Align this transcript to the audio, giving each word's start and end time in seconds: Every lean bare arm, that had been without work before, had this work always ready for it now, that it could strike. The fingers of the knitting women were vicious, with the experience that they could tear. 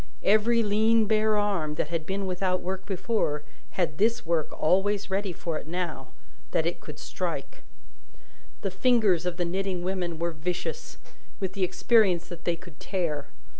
Every 0.23 0.63
lean 0.63 1.05
bare 1.05 1.37
arm, 1.37 1.75
that 1.75 1.89
had 1.89 2.07
been 2.07 2.25
without 2.25 2.61
work 2.63 2.87
before, 2.87 3.43
had 3.77 3.99
this 3.99 4.25
work 4.25 4.47
always 4.51 5.11
ready 5.11 5.31
for 5.31 5.59
it 5.59 5.67
now, 5.67 6.07
that 6.49 6.65
it 6.65 6.79
could 6.79 6.97
strike. 6.97 7.61
The 8.61 8.71
fingers 8.71 9.27
of 9.27 9.37
the 9.37 9.45
knitting 9.45 9.83
women 9.83 10.17
were 10.17 10.31
vicious, 10.31 10.97
with 11.39 11.53
the 11.53 11.63
experience 11.63 12.29
that 12.29 12.45
they 12.45 12.55
could 12.55 12.79
tear. 12.79 13.27